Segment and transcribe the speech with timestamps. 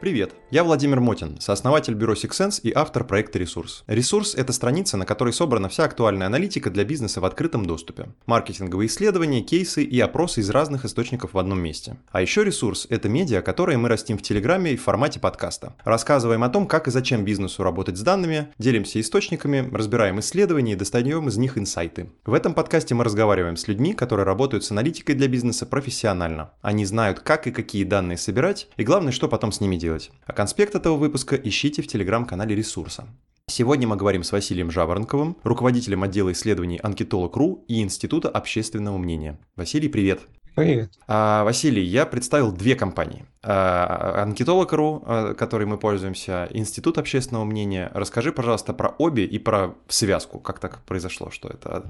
[0.00, 3.84] Привет, я Владимир Мотин, сооснователь бюро Sixsense и автор проекта «Ресурс».
[3.86, 8.08] «Ресурс»— это страница, на которой собрана вся актуальная аналитика для бизнеса в открытом доступе.
[8.26, 11.98] Маркетинговые исследования, кейсы и опросы из разных источников в одном месте.
[12.10, 15.74] А еще «Ресурс»— это медиа, которые мы растим в Телеграме и в формате подкаста.
[15.84, 20.76] Рассказываем о том, как и зачем бизнесу работать с данными, делимся источниками, разбираем исследования и
[20.76, 22.10] достаем из них инсайты.
[22.26, 26.50] В этом подкасте мы разговариваем с людьми, которые работают с аналитикой для бизнеса профессионально.
[26.60, 30.10] Они знают, как и какие данные собирать, и главное, что потом с ними делать
[30.40, 33.06] конспект этого выпуска ищите в телеграм-канале Ресурса.
[33.46, 39.38] Сегодня мы говорим с Василием Жаворонковым, руководителем отдела исследований Анкетолог.ру и Института общественного мнения.
[39.54, 40.20] Василий, привет!
[40.54, 40.92] Привет.
[41.06, 43.26] А, Василий, я представил две компании.
[43.42, 47.90] А, Анкетолог.ру, а, которой мы пользуемся, Институт общественного мнения.
[47.92, 50.40] Расскажи, пожалуйста, про обе и про связку.
[50.40, 51.84] Как так произошло, что это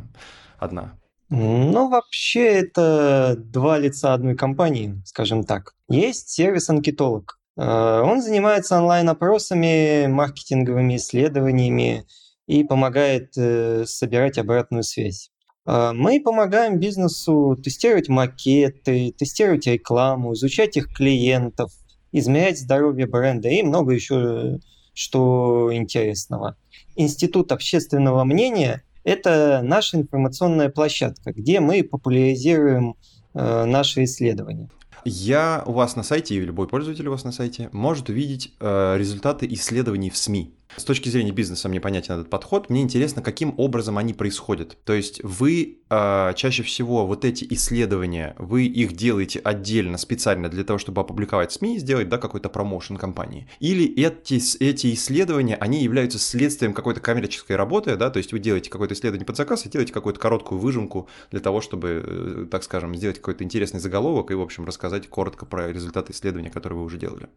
[0.59, 0.99] одна?
[1.29, 5.77] Ну, вообще, это два лица одной компании, скажем так.
[5.89, 7.40] Есть сервис Анкетолог.
[7.61, 12.05] Э, он занимается онлайн-опросами, маркетинговыми исследованиями
[12.47, 15.31] и помогает э, собирать обратную связь.
[15.67, 21.71] Э, мы помогаем бизнесу тестировать макеты, тестировать рекламу, изучать их клиентов,
[22.13, 24.59] измерять здоровье бренда и много еще
[24.95, 26.57] что интересного.
[26.97, 32.97] Институт общественного мнения– это наша информационная площадка, где мы популяризируем
[33.33, 34.69] наши исследования.
[35.05, 38.97] Я у вас на сайте, и любой пользователь у вас на сайте, может увидеть э,
[38.97, 40.55] результаты исследований в СМИ.
[40.77, 42.71] С точки зрения бизнеса мне понятен этот подход.
[42.71, 44.77] Мне интересно, каким образом они происходят.
[44.85, 50.65] То есть вы э, чаще всего вот эти исследования, вы их делаете отдельно, специально для
[50.65, 53.49] того, чтобы опубликовать в СМИ и сделать да, какой-то промоушен компании.
[53.59, 58.71] Или эти, эти исследования, они являются следствием какой-то коммерческой работы, да, то есть вы делаете
[58.71, 62.95] какое-то исследование под заказ и делаете какую-то короткую выжимку для того, чтобы, э, так скажем,
[62.95, 66.99] сделать какой-то интересный заголовок и, в общем, рассказать коротко про результаты исследования, которые вы уже
[66.99, 67.29] делали.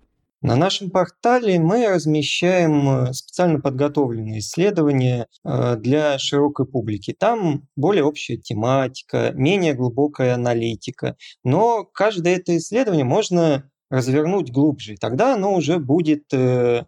[0.43, 7.15] На нашем портале мы размещаем э, специально подготовленные исследования э, для широкой публики.
[7.17, 11.15] Там более общая тематика, менее глубокая аналитика.
[11.45, 14.95] Но каждое это исследование можно развернуть глубже.
[14.95, 16.87] И тогда оно уже будет э,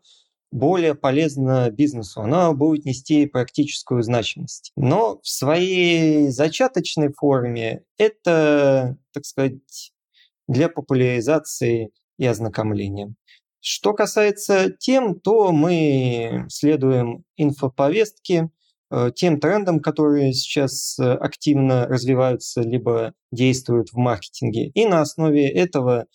[0.51, 4.73] более полезно бизнесу, оно будет нести практическую значимость.
[4.75, 9.93] Но в своей зачаточной форме это, так сказать,
[10.49, 13.15] для популяризации и ознакомления.
[13.67, 18.51] Что касается тем, то мы следуем инфоповестке,
[18.91, 24.67] э, тем трендам, которые сейчас э, активно развиваются либо действуют в маркетинге.
[24.67, 26.05] И на основе этого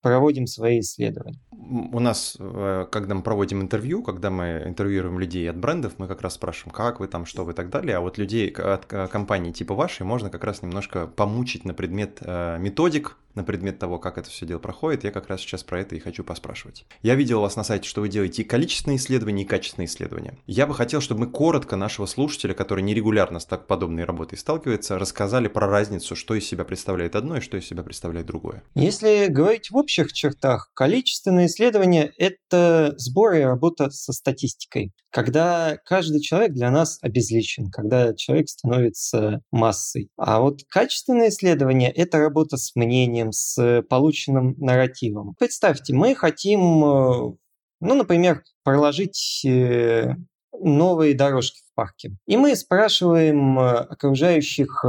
[0.00, 1.38] проводим свои исследования.
[1.52, 6.22] У нас, э, когда мы проводим интервью, когда мы интервьюируем людей от брендов, мы как
[6.22, 7.98] раз спрашиваем, как вы там, что вы и так далее.
[7.98, 13.18] А вот людей от компании типа вашей можно как раз немножко помучить на предмет методик,
[13.36, 16.00] на предмет того, как это все дело проходит, я как раз сейчас про это и
[16.00, 16.84] хочу поспрашивать.
[17.02, 20.38] Я видел у вас на сайте, что вы делаете и количественные исследования, и качественные исследования.
[20.46, 24.98] Я бы хотел, чтобы мы коротко нашего слушателя, который нерегулярно с так подобной работой сталкивается,
[24.98, 28.62] рассказали про разницу, что из себя представляет одно и что из себя представляет другое.
[28.74, 36.20] Если говорить в общих чертах, количественные исследования– это сбор и работа со статистикой когда каждый
[36.20, 40.10] человек для нас обезличен, когда человек становится массой.
[40.18, 45.34] А вот качественное исследование– это работа с мнением, с полученным нарративом.
[45.38, 47.36] Представьте, мы хотим, э,
[47.80, 50.14] ну, например, проложить э,
[50.52, 52.16] новые дорожки в парке.
[52.26, 54.84] И мы спрашиваем э, окружающих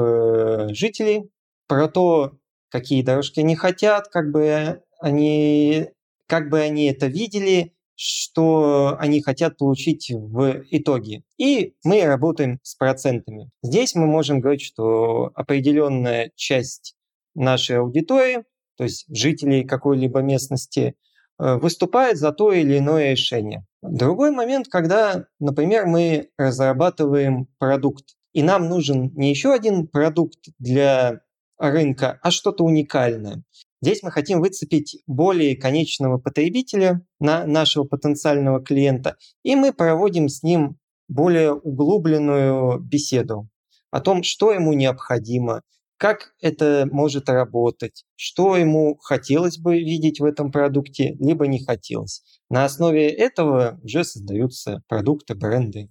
[0.70, 1.30] жителей
[1.68, 2.34] про то,
[2.70, 5.90] какие дорожки они хотят, как бы они,
[6.28, 11.24] как бы они это видели, что они хотят получить в итоге.
[11.38, 13.50] И мы работаем с процентами.
[13.64, 16.96] Здесь мы можем говорить, что определенная часть
[17.42, 18.44] нашей аудитории,
[18.78, 20.96] то есть жителей какой-либо местности,
[21.40, 23.66] э, выступает за то или иное решение.
[23.82, 31.22] Другой момент, когда, например, мы разрабатываем продукт, и нам нужен не еще один продукт для
[31.58, 33.44] рынка, а что-то уникальное.
[33.82, 40.44] Здесь мы хотим выцепить более конечного потребителя, на нашего потенциального клиента, и мы проводим с
[40.44, 40.78] ним
[41.08, 43.50] более углубленную беседу
[43.92, 45.62] о том, что ему необходимо,
[45.98, 52.24] как это может работать, что ему хотелось бы видеть в этом продукте, либо не хотелось.
[52.50, 55.90] На основе этого уже создаются продукты, бренды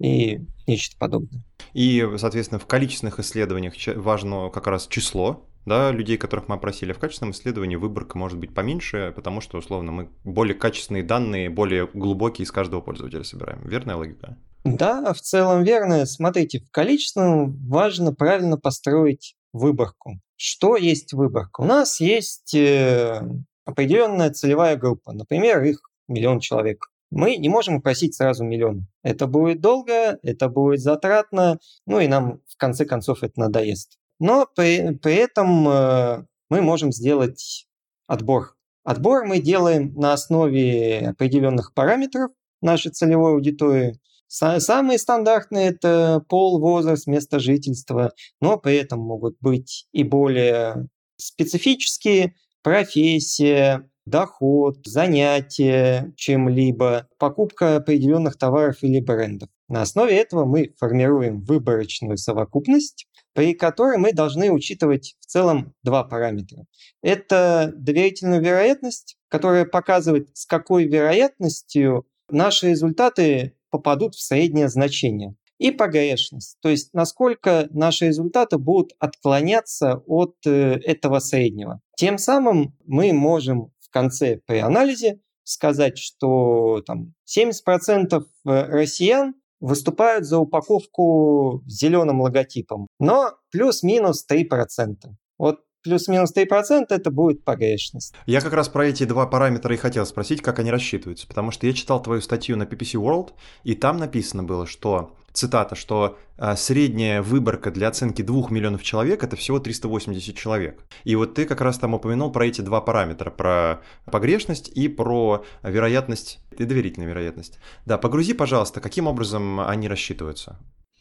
[0.00, 1.44] и нечто подобное.
[1.72, 6.92] И, соответственно, в количественных исследованиях важно как раз число да, людей, которых мы опросили.
[6.92, 11.86] В качественном исследовании выборка может быть поменьше, потому что, условно, мы более качественные данные, более
[11.86, 13.66] глубокие из каждого пользователя собираем.
[13.66, 14.36] Верная логика?
[14.64, 16.04] Да, в целом верно.
[16.06, 20.20] Смотрите, в количественном важно правильно построить выборку.
[20.36, 21.60] Что есть выборка?
[21.60, 23.22] У нас есть э,
[23.64, 26.86] определенная целевая группа, например, их миллион человек.
[27.10, 28.86] Мы не можем просить сразу миллион.
[29.02, 33.97] Это будет долго, это будет затратно, ну и нам в конце концов это надоест.
[34.18, 37.66] Но при, при этом э, мы можем сделать
[38.06, 38.54] отбор.
[38.84, 42.30] Отбор мы делаем на основе определенных параметров
[42.62, 44.00] нашей целевой аудитории.
[44.28, 52.34] Самые стандартные– это пол, возраст, место жительства, но при этом могут быть и более специфические
[52.62, 59.48] профессия, доход, занятие чем-либо, покупка определенных товаров или брендов.
[59.68, 63.06] На основе этого мы формируем выборочную совокупность,
[63.38, 66.66] при которой мы должны учитывать в целом два параметра.
[67.02, 75.36] Это доверительную вероятность, которая показывает, с какой вероятностью наши результаты попадут в среднее значение.
[75.58, 81.80] И погрешность, то есть насколько наши результаты будут отклоняться от э, этого среднего.
[81.96, 90.24] Тем самым мы можем в конце при анализе сказать, что там, 70% э, россиян выступают
[90.24, 94.94] за упаковку с зеленым логотипом, но плюс-минус 3%.
[95.38, 98.14] Вот плюс-минус 3% это будет погрешность.
[98.26, 101.66] Я как раз про эти два параметра и хотел спросить, как они рассчитываются, потому что
[101.66, 103.30] я читал твою статью на PPC World,
[103.64, 109.22] и там написано было, что цитата, что э, средняя выборка для оценки 2 миллионов человек
[109.22, 110.82] это всего 380 человек.
[111.04, 115.44] И вот ты как раз там упомянул про эти два параметра, про погрешность и про
[115.62, 117.58] вероятность, и доверительную вероятность.
[117.86, 120.58] Да, погрузи, пожалуйста, каким образом они рассчитываются?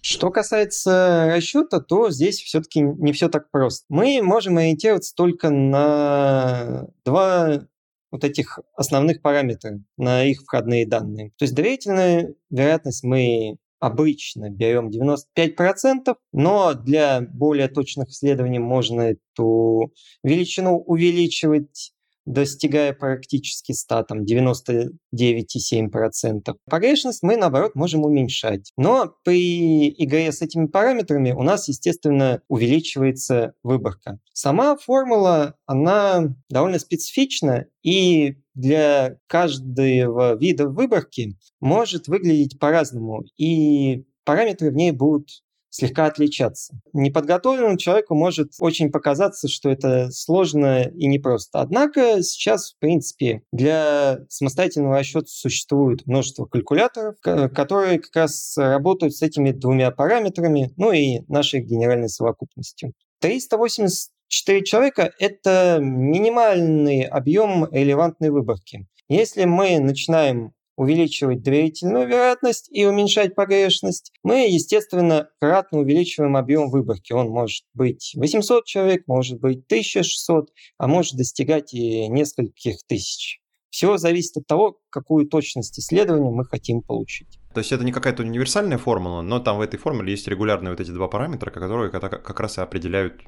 [0.09, 3.85] Что касается расчета, то здесь все-таки не все так просто.
[3.89, 7.67] Мы можем ориентироваться только на два
[8.09, 11.31] вот этих основных параметров, на их входные данные.
[11.37, 19.91] То есть доверительную вероятность мы обычно берем 95%, но для более точных исследований можно эту
[20.23, 21.91] величину увеличивать
[22.27, 26.55] достигая практически 100, там 99,7%.
[26.69, 28.71] Погрешность мы, наоборот, можем уменьшать.
[28.77, 34.19] Но при игре с этими параметрами у нас, естественно, увеличивается выборка.
[34.33, 44.71] Сама формула, она довольно специфична, и для каждого вида выборки может выглядеть по-разному, и параметры
[44.71, 45.29] в ней будут
[45.77, 46.79] слегка отличаться.
[46.93, 51.61] Неподготовленному человеку может очень показаться, что это сложно и непросто.
[51.61, 59.21] Однако сейчас, в принципе, для самостоятельного расчета существует множество калькуляторов, которые как раз работают с
[59.21, 62.93] этими двумя параметрами, ну и нашей генеральной совокупностью.
[63.21, 68.87] 384 человека– это минимальный объем релевантной выборки.
[69.09, 77.11] Если мы начинаем увеличивать доверительную вероятность и уменьшать погрешность, мы, естественно, кратно увеличиваем объем выборки.
[77.11, 83.41] Он может быть 800 человек, может быть 1600, а может достигать и нескольких тысяч.
[83.69, 87.36] Все зависит от того, какую точность исследования мы хотим получить.
[87.57, 90.79] То есть это не какая-то универсальная формула, но там в этой формуле есть регулярные вот
[90.79, 93.19] эти два параметра, которые как раз и определяют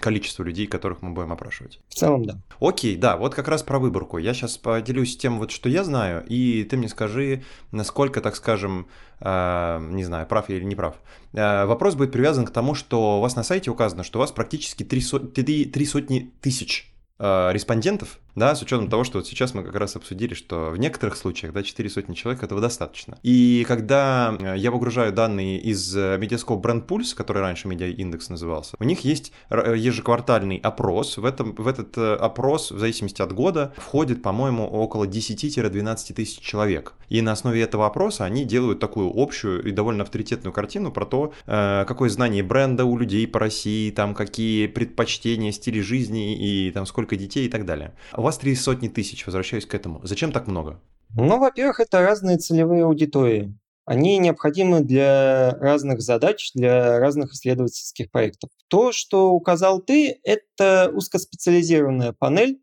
[0.00, 1.78] количество людей, которых мы будем опрашивать.
[1.90, 2.40] В целом, да.
[2.60, 4.16] Окей, да, вот как раз про выборку.
[4.16, 8.86] Я сейчас поделюсь тем, вот что я знаю, и ты мне скажи, насколько, так скажем,
[9.20, 10.94] э, не знаю, прав я или не прав.
[11.34, 14.32] Э, вопрос будет привязан к тому, что у вас на сайте указано, что у вас
[14.32, 15.18] практически три, со...
[15.18, 19.96] три сотни тысяч э, респондентов, да, с учетом того, что вот сейчас мы как раз
[19.96, 23.18] обсудили, что в некоторых случаях, да, 4 сотни человек этого достаточно.
[23.22, 28.26] И когда э, я выгружаю данные из э, Mediascope Brand Pulse, который раньше Media Index
[28.30, 31.18] назывался, у них есть э, ежеквартальный опрос.
[31.18, 36.94] В, этом, в этот опрос, в зависимости от года, входит, по-моему, около 10-12 тысяч человек.
[37.08, 41.32] И на основе этого опроса они делают такую общую и довольно авторитетную картину про то,
[41.44, 47.16] какое знание бренда у людей по России, там какие предпочтения, стили жизни и там сколько
[47.16, 47.92] детей и так далее.
[48.22, 49.98] У вас три сотни тысяч, возвращаюсь к этому.
[50.04, 50.80] Зачем так много?
[51.16, 53.58] Ну, во-первых, это разные целевые аудитории.
[53.84, 58.50] Они необходимы для разных задач, для разных исследовательских проектов.
[58.68, 62.60] То, что указал ты, это узкоспециализированная панель,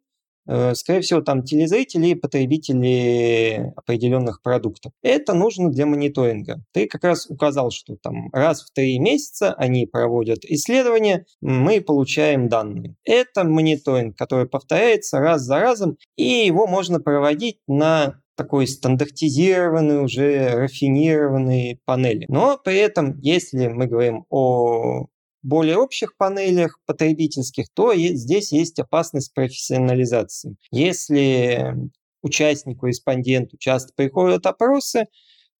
[0.74, 4.92] скорее всего, там телезрители и потребители определенных продуктов.
[5.02, 6.64] Это нужно для мониторинга.
[6.74, 12.50] Ты как раз указал, что там раз в три месяца они проводят исследования, мы получаем
[12.50, 12.96] данные.
[13.04, 20.56] Это мониторинг, который повторяется раз за разом, и его можно проводить на такой стандартизированной, уже
[20.56, 22.26] рафинированной панели.
[22.30, 25.08] Но при этом, если мы говорим о
[25.42, 30.58] более общих панелях потребительских, то здесь есть опасность профессионализации.
[30.72, 31.76] Если
[32.22, 35.06] участнику, респонденту часто приходят опросы,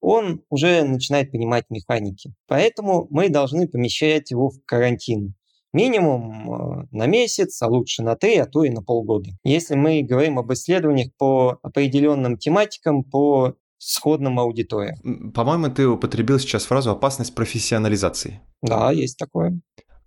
[0.00, 2.32] он уже начинает понимать механики.
[2.46, 5.34] Поэтому мы должны помещать его в карантин.
[5.72, 9.30] минимум э, на месяц, а лучше на три, а то и на полгода.
[9.44, 15.32] Если мы говорим об исследованиях по определенным тематикам, по сходным аудиториям.
[15.32, 18.40] По-моему, ты употребил сейчас фразу «опасность профессионализации».
[18.62, 19.58] Да, есть такое.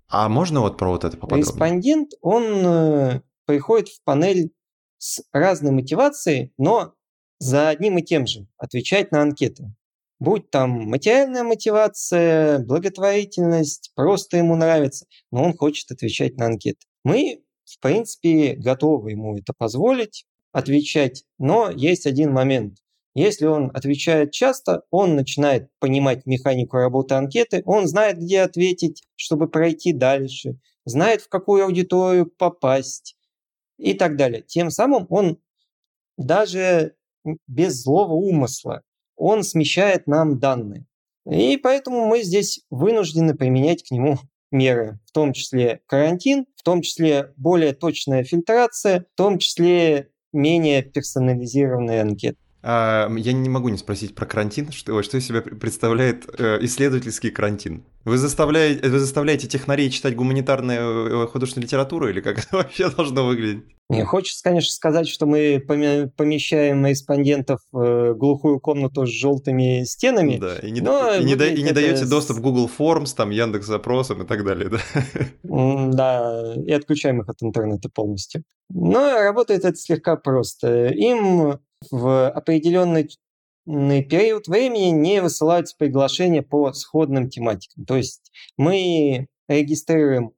[0.08, 1.52] А можно вот про вот это поподробнее?
[1.52, 4.52] Респондент, он э, приходит в панель
[5.00, 6.94] с разной мотивацией, но
[7.40, 9.74] за одним и тем же отвечать на анкеты.
[10.20, 16.86] Будь там материальная мотивация, благотворительность, просто ему нравится, но он хочет отвечать на анкеты.
[17.04, 22.78] Мы, в принципе, готовы ему это позволить, отвечать, но есть один момент.
[23.16, 29.48] Если он отвечает часто, он начинает понимать механику работы анкеты, он знает, где ответить, чтобы
[29.48, 33.16] пройти дальше, знает, в какую аудиторию попасть
[33.78, 34.42] и так далее.
[34.42, 35.40] Тем самым он
[36.18, 36.96] даже
[37.48, 38.82] без злого умысла
[39.16, 40.86] он смещает нам данные.
[41.30, 44.18] И поэтому мы здесь вынуждены применять к нему
[44.52, 50.82] меры, в том числе карантин, в том числе более точная фильтрация, в том числе менее
[50.82, 52.38] персонализированные анкеты.
[52.66, 54.72] А, я не могу не спросить про карантин.
[54.72, 57.84] Что, что из себя представляет э, исследовательский карантин?
[58.06, 63.26] Вы заставляете, вы заставляете технарей читать гуманитарную э, художественную литературу или как это вообще должно
[63.26, 63.66] выглядеть?
[63.90, 70.38] Мне хочется, конечно, сказать, что мы помещаем респондентов в глухую комнату с желтыми стенами.
[70.38, 73.30] Да, и не, но и не, да, и не даете доступ в Google Forms, там,
[73.30, 74.80] Яндекс запросам и так далее, да?
[75.94, 78.44] Да, и отключаем их от интернета полностью.
[78.70, 80.88] Но работает это слегка просто.
[80.88, 81.60] Им
[81.92, 83.10] в определенный
[83.66, 87.86] период времени не высылаются приглашения по сходным тематикам.
[87.86, 90.34] То есть мы регистрируем,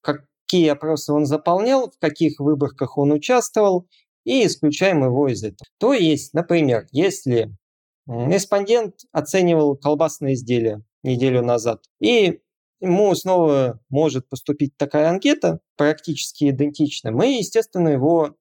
[0.00, 3.86] какие опросы он заполнял, в каких выборках он участвовал,
[4.24, 5.66] и исключаем его из этого.
[5.78, 7.54] То есть, например, если
[8.06, 12.40] респондент оценивал колбасные изделия неделю назад, и
[12.80, 18.36] ему снова может поступить такая анкета, практически идентичная, мы, естественно, его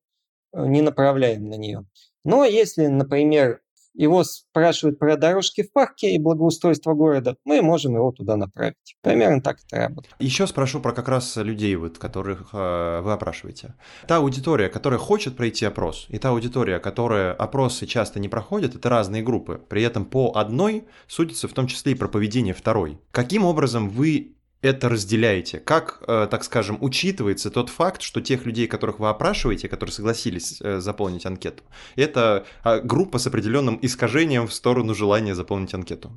[0.54, 1.86] э, не направляем на нее.
[2.28, 3.62] Но если, например,
[3.94, 8.98] его спрашивают про дорожки в парке и благоустройство города, мы можем его туда направить.
[9.02, 10.14] Примерно так это работает.
[10.20, 13.76] Еще спрошу про как раз людей, вот, которых э, вы опрашиваете.
[14.08, 18.90] Та аудитория, которая хочет пройти опрос, и та аудитория, которая опросы часто не проходит, это
[18.90, 19.62] разные группы.
[19.70, 23.00] При этом по одной судится в том числе и про поведение второй.
[23.12, 25.60] Каким образом вы это разделяете?
[25.60, 30.60] Как, э, так скажем, учитывается тот факт, что тех людей, которых вы опрашиваете, которые согласились
[30.62, 31.64] э, заполнить анкету,
[31.96, 36.12] это а, группа с определенным искажением в сторону желания заполнить анкету?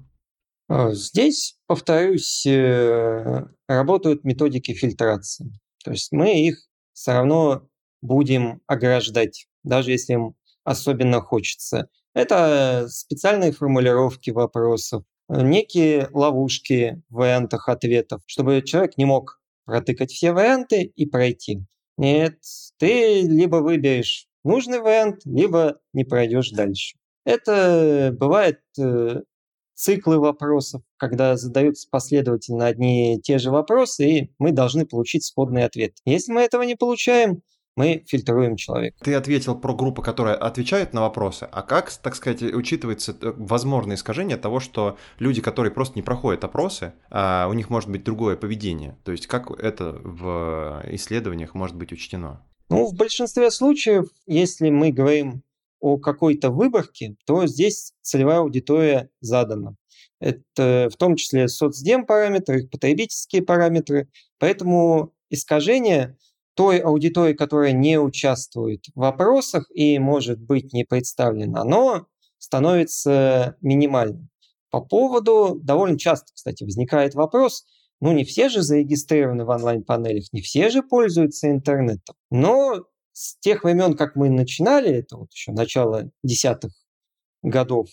[0.68, 5.52] А, здесь, повторюсь, э, работают методики фильтрации.
[5.84, 7.68] То есть мы их все равно
[8.02, 11.88] будем ограждать, даже если им особенно хочется.
[12.14, 20.32] Это специальные формулировки вопросов, некие ловушки в вариантах ответов, чтобы человек не мог протыкать все
[20.32, 21.64] варианты и пройти.
[21.96, 22.38] Нет,
[22.78, 26.96] ты либо выберешь нужный вариант, либо не пройдешь дальше.
[27.24, 29.20] Это бывает э,
[29.74, 35.64] циклы вопросов, когда задаются последовательно одни и те же вопросы, и мы должны получить сходный
[35.64, 35.96] ответ.
[36.04, 37.42] Если мы этого не получаем,
[37.76, 38.96] мы фильтруем человека.
[39.02, 43.96] Ты ответил про группу, которая отвечает на вопросы, а как, так сказать, учитывается э, возможное
[43.96, 48.36] искажение того, что люди, которые просто не проходят опросы, а у них может быть другое
[48.36, 48.98] поведение?
[49.04, 52.44] То есть как это в исследованиях может быть учтено?
[52.68, 55.42] Ну, в большинстве случаев, если мы говорим
[55.80, 59.76] о какой-то выборке, то здесь целевая аудитория задана.
[60.20, 64.08] Это в том числе соцдем параметры, потребительские параметры.
[64.38, 66.16] Поэтому искажение
[66.54, 72.06] той аудитории, которая не участвует в вопросах и может быть не представлена, оно
[72.38, 74.28] становится минимальным.
[74.70, 77.64] По поводу, довольно часто, кстати, возникает вопрос,
[78.00, 82.16] ну не все же зарегистрированы в онлайн-панелях, не все же пользуются интернетом.
[82.30, 86.72] Но с тех времен, как мы начинали, это вот еще начало десятых
[87.42, 87.88] годов,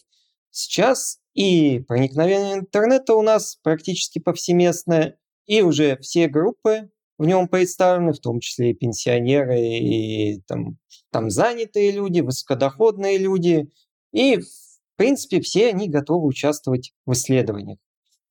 [0.52, 8.14] сейчас и проникновение интернета у нас практически повсеместное, и уже все группы в нем представлены,
[8.14, 10.78] в том числе и пенсионеры, и там,
[11.12, 13.70] там занятые люди, высокодоходные люди.
[14.12, 17.80] И, в принципе, все они готовы участвовать в исследованиях.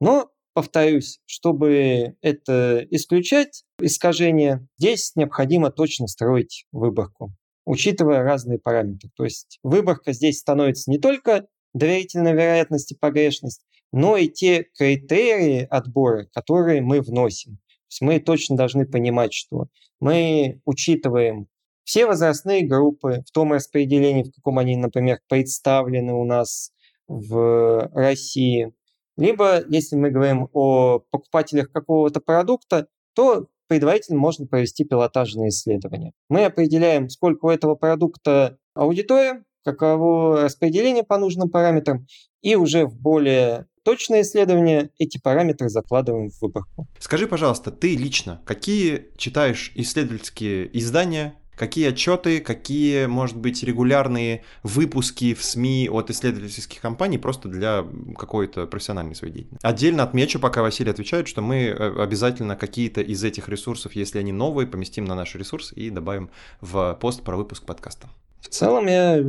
[0.01, 9.11] Но, повторюсь, чтобы это исключать, искажение, здесь необходимо точно строить выборку, учитывая разные параметры.
[9.17, 13.63] То есть выборка здесь становится не только доверительной вероятности погрешность,
[13.93, 17.59] но и те критерии отбора, которые мы вносим
[18.01, 19.67] мы точно должны понимать, что
[20.01, 21.49] мы учитываем
[21.85, 26.73] все возрастные группы в том распределении, в каком они, например, представлены у нас
[27.07, 28.73] в России.
[29.17, 36.13] Либо, если мы говорим о покупателях какого-то продукта, то предварительно можно провести пилотажные исследования.
[36.29, 42.07] Мы определяем, сколько у этого продукта аудитория, каково распределение по нужным параметрам,
[42.43, 46.89] и уже в более точное исследование эти параметры закладываем в выборку.
[46.99, 55.35] Скажи, пожалуйста, ты лично какие читаешь исследовательские издания, какие отчеты, какие, может быть, регулярные выпуски
[55.35, 57.87] в СМИ от исследовательских компаний просто для
[58.19, 59.65] какой-то профессиональной своей деятельности.
[59.65, 64.33] Отдельно отмечу, пока Василий отвечает, что мы э, обязательно какие-то из этих ресурсов, если они
[64.33, 68.09] новые, поместим на наш ресурс и добавим в пост про выпуск подкаста.
[68.41, 69.23] В целом я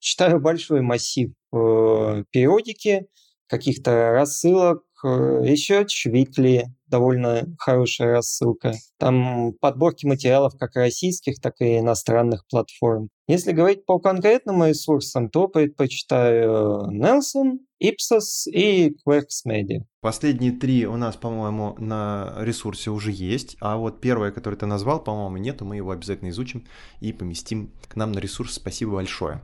[0.00, 3.06] читаю большой массив э, периодики,
[3.50, 8.74] каких-то рассылок, э, еще Weekly, довольно хорошая рассылка.
[8.98, 13.08] Там подборки материалов как российских, так и иностранных платформ.
[13.26, 19.82] Если говорить по конкретным ресурсам, то предпочитаю Nelson, Ipsos и Quarks Media.
[20.00, 25.02] Последние три у нас, по-моему, на ресурсе уже есть, а вот первое, которое ты назвал,
[25.02, 26.66] по-моему, нету, мы его обязательно изучим
[27.00, 28.54] и поместим к нам на ресурс.
[28.54, 29.42] Спасибо большое.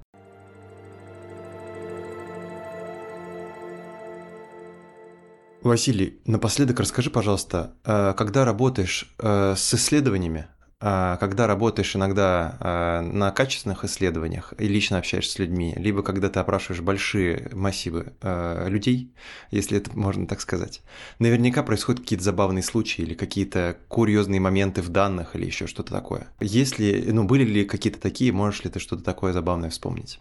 [5.62, 10.46] Василий, напоследок расскажи, пожалуйста, э, когда работаешь э, с исследованиями,
[10.80, 16.38] э, когда работаешь иногда на качественных исследованиях и лично общаешься с людьми, либо когда ты
[16.38, 19.14] опрашиваешь большие массивы людей,
[19.50, 20.82] если это можно так сказать,
[21.18, 26.28] наверняка происходят какие-то забавные случаи или какие-то курьезные моменты в данных или еще что-то такое.
[26.40, 30.20] Если, ну, были ли какие-то такие, можешь ли ты что-то такое забавное вспомнить?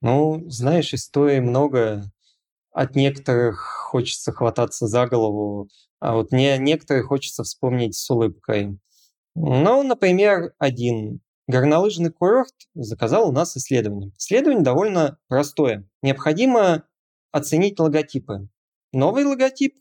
[0.00, 2.12] Ну, знаешь, историй много
[2.74, 5.68] от некоторых хочется хвататься за голову,
[6.00, 8.78] а вот не некоторые хочется вспомнить с улыбкой.
[9.36, 14.12] Ну, например, один горнолыжный курорт заказал у нас исследование.
[14.18, 15.88] Исследование довольно простое.
[16.02, 16.84] Необходимо
[17.32, 18.48] оценить логотипы.
[18.92, 19.76] Новый логотип,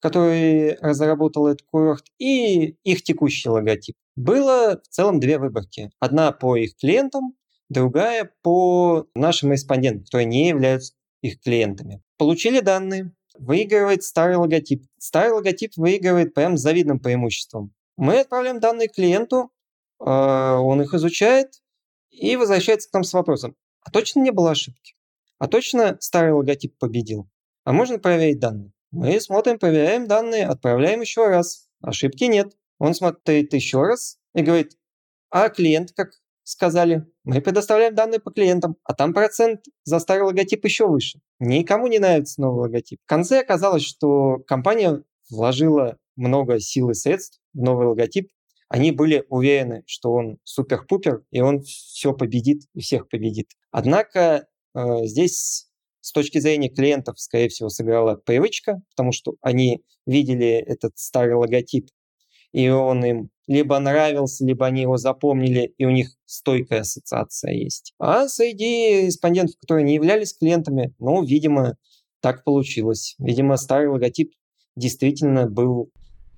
[0.00, 3.96] который разработал этот курорт, и их текущий логотип.
[4.16, 5.90] Было в целом две выборки.
[5.98, 7.34] Одна по их клиентам,
[7.68, 12.02] другая по нашим респондентам, которые не являются их клиентами.
[12.16, 14.84] Получили данные, выигрывает старый логотип.
[14.98, 17.72] Старый логотип выигрывает прям с завидным преимуществом.
[17.96, 19.50] Мы отправляем данные клиенту,
[19.98, 21.60] а, он их изучает
[22.10, 24.94] и возвращается к нам с вопросом, а точно не было ошибки?
[25.38, 27.28] А точно старый логотип победил?
[27.64, 28.72] А можно проверить данные?
[28.90, 31.68] Мы смотрим, проверяем данные, отправляем еще раз.
[31.80, 32.56] Ошибки нет.
[32.78, 34.76] Он смотрит еще раз и говорит,
[35.30, 36.10] а клиент как
[36.50, 41.20] сказали, мы предоставляем данные по клиентам, а там процент за старый логотип еще выше.
[41.38, 42.98] Никому не нравится новый логотип.
[43.04, 48.30] В конце оказалось, что компания вложила много сил и средств в новый логотип.
[48.68, 53.50] Они были уверены, что он супер-пупер, и он все победит и всех победит.
[53.70, 55.68] Однако э, здесь
[56.00, 61.88] с точки зрения клиентов, скорее всего, сыграла привычка, потому что они видели этот старый логотип
[62.52, 67.94] и он им либо нравился, либо они его запомнили, и у них стойкая ассоциация есть.
[67.98, 71.76] А среди респондентов, которые не являлись клиентами, ну, видимо,
[72.20, 73.16] так получилось.
[73.18, 74.32] Видимо, старый логотип
[74.76, 75.90] действительно был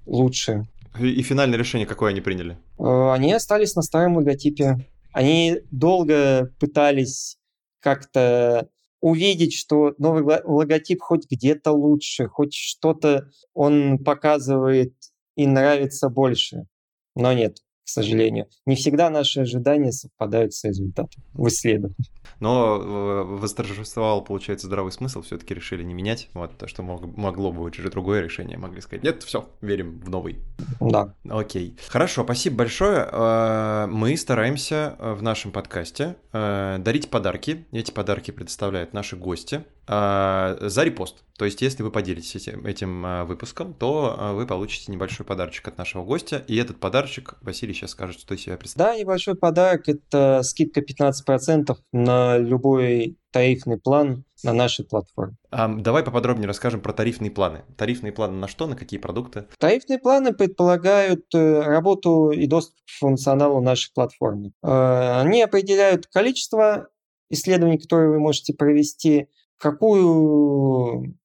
[0.07, 0.67] лучше.
[0.99, 2.57] И финальное решение какое они приняли?
[2.79, 4.79] Э, они остались на старом логотипе.
[5.13, 7.37] Они долго пытались
[7.81, 8.71] как-то
[9.03, 14.95] увидеть, что новый логотип хоть где-то лучше, хоть что-то он показывает
[15.37, 16.69] и нравится больше.
[17.15, 18.47] Но нет, к сожалению.
[18.67, 21.97] Не всегда наши ожидания совпадают с результатом в исследовании.
[22.41, 26.29] Но э, восторжествовал, получается, здравый смысл, все-таки решили не менять.
[26.35, 30.01] Вот то, что мог, могло бы быть уже другое решение, могли сказать, нет, все, верим
[30.01, 30.39] в новый.
[30.81, 31.15] Да.
[31.29, 31.77] Окей.
[31.89, 33.09] Хорошо, спасибо большое.
[33.11, 37.67] Э, мы стараемся э, в нашем подкасте дарить подарки.
[37.73, 41.25] Эти подарки предоставляют наши гости за репост.
[41.37, 46.05] То есть, если вы поделитесь этим, этим выпуском, то вы получите небольшой подарочек от нашего
[46.05, 46.45] гостя.
[46.47, 48.99] И этот подарочек, Василий сейчас скажет, что из себя представляет.
[48.99, 55.37] Да, небольшой подарок– это скидка 15% на любой тарифный план на нашей платформе.
[55.51, 57.65] А, давай поподробнее расскажем про тарифные планы.
[57.77, 59.47] Тарифные планы на что, на какие продукты?
[59.59, 64.53] Тарифные планы предполагают э, работу и доступ к функционалу нашей платформы.
[64.63, 66.89] Э, они определяют количество
[67.31, 69.29] исследований, которые вы можете провести,
[69.63, 71.17] какую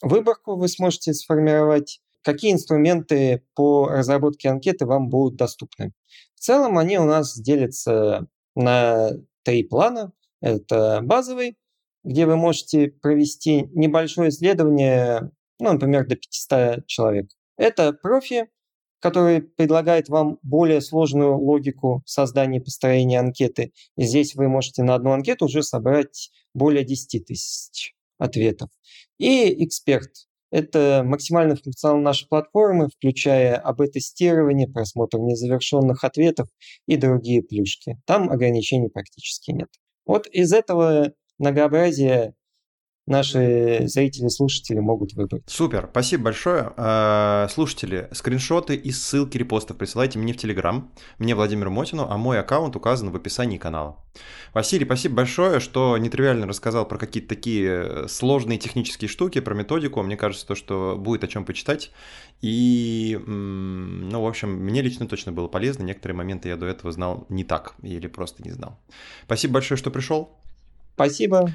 [0.00, 5.92] выборку вы сможете сформировать, какие инструменты по разработке анкеты вам будут доступны.
[6.34, 9.10] В целом они у нас делятся на
[9.42, 10.12] три плана.
[10.40, 11.58] Это базовый,
[12.04, 17.28] где вы можете провести небольшое исследование, ну, например, до 500 человек.
[17.58, 18.48] Это профи,
[19.04, 23.74] который предлагает вам более сложную логику создания и построения анкеты.
[23.98, 28.70] И здесь вы можете на одну анкету уже собрать более 10 тысяч ответов.
[29.18, 30.08] И эксперт.
[30.50, 36.48] Это максимальный функционал нашей платформы, включая АБ-тестирование, просмотр незавершенных ответов
[36.86, 38.00] и другие плюшки.
[38.06, 39.68] Там ограничений практически нет.
[40.06, 42.32] Вот из этого многообразия
[43.06, 45.42] наши зрители, слушатели могут выбрать.
[45.46, 46.72] Супер, спасибо большое.
[46.76, 52.40] А, слушатели, скриншоты и ссылки репостов присылайте мне в Телеграм, мне Владимиру Мотину, а мой
[52.40, 53.98] аккаунт указан в описании канала.
[54.52, 60.02] Василий, спасибо большое, что нетривиально рассказал про какие-то такие сложные технические штуки, про методику.
[60.02, 61.90] Мне кажется, то, что будет о чем почитать.
[62.40, 65.82] И, ну, в общем, мне лично точно было полезно.
[65.82, 68.78] Некоторые моменты я до этого знал не так или просто не знал.
[69.24, 70.38] Спасибо большое, что пришел.
[70.94, 71.50] Спасибо.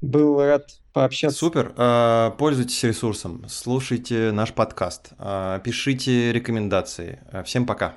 [0.00, 1.38] Был рад пообщаться.
[1.38, 1.72] Супер.
[1.76, 7.20] А, пользуйтесь ресурсом, слушайте наш подкаст, а, пишите рекомендации.
[7.44, 7.96] Всем пока.